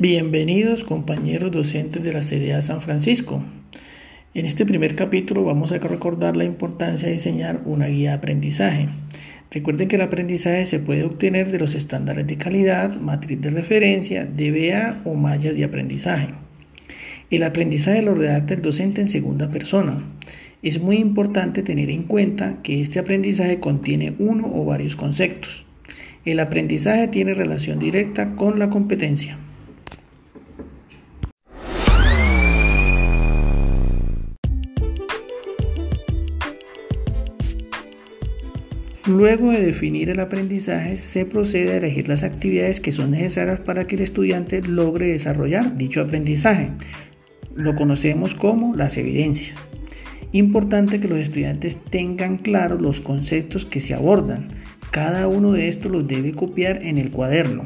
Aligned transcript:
Bienvenidos 0.00 0.84
compañeros 0.84 1.50
docentes 1.50 2.04
de 2.04 2.12
la 2.12 2.20
CDA 2.20 2.62
San 2.62 2.80
Francisco. 2.80 3.42
En 4.32 4.46
este 4.46 4.64
primer 4.64 4.94
capítulo 4.94 5.42
vamos 5.42 5.72
a 5.72 5.78
recordar 5.78 6.36
la 6.36 6.44
importancia 6.44 7.08
de 7.08 7.14
diseñar 7.14 7.62
una 7.64 7.88
guía 7.88 8.10
de 8.10 8.16
aprendizaje. 8.18 8.88
Recuerden 9.50 9.88
que 9.88 9.96
el 9.96 10.02
aprendizaje 10.02 10.66
se 10.66 10.78
puede 10.78 11.02
obtener 11.02 11.50
de 11.50 11.58
los 11.58 11.74
estándares 11.74 12.28
de 12.28 12.36
calidad, 12.36 12.94
matriz 12.94 13.40
de 13.40 13.50
referencia, 13.50 14.24
DBA 14.24 15.02
o 15.04 15.14
mallas 15.14 15.56
de 15.56 15.64
aprendizaje. 15.64 16.28
El 17.32 17.42
aprendizaje 17.42 18.00
lo 18.00 18.14
redacta 18.14 18.54
el 18.54 18.62
docente 18.62 19.00
en 19.00 19.08
segunda 19.08 19.50
persona. 19.50 20.04
Es 20.62 20.80
muy 20.80 20.98
importante 20.98 21.64
tener 21.64 21.90
en 21.90 22.04
cuenta 22.04 22.62
que 22.62 22.82
este 22.82 23.00
aprendizaje 23.00 23.58
contiene 23.58 24.14
uno 24.20 24.48
o 24.54 24.64
varios 24.64 24.94
conceptos. 24.94 25.66
El 26.24 26.38
aprendizaje 26.38 27.08
tiene 27.08 27.34
relación 27.34 27.80
directa 27.80 28.36
con 28.36 28.60
la 28.60 28.70
competencia. 28.70 29.38
Luego 39.08 39.52
de 39.52 39.64
definir 39.64 40.10
el 40.10 40.20
aprendizaje, 40.20 40.98
se 40.98 41.24
procede 41.24 41.72
a 41.72 41.76
elegir 41.78 42.08
las 42.08 42.22
actividades 42.24 42.78
que 42.78 42.92
son 42.92 43.12
necesarias 43.12 43.58
para 43.58 43.86
que 43.86 43.96
el 43.96 44.02
estudiante 44.02 44.60
logre 44.60 45.06
desarrollar 45.06 45.78
dicho 45.78 46.02
aprendizaje. 46.02 46.72
Lo 47.54 47.74
conocemos 47.74 48.34
como 48.34 48.76
las 48.76 48.98
evidencias. 48.98 49.56
Importante 50.32 51.00
que 51.00 51.08
los 51.08 51.20
estudiantes 51.20 51.78
tengan 51.90 52.36
claros 52.36 52.82
los 52.82 53.00
conceptos 53.00 53.64
que 53.64 53.80
se 53.80 53.94
abordan. 53.94 54.48
Cada 54.90 55.26
uno 55.26 55.52
de 55.52 55.68
estos 55.68 55.90
los 55.90 56.06
debe 56.06 56.32
copiar 56.32 56.82
en 56.82 56.98
el 56.98 57.10
cuaderno. 57.10 57.62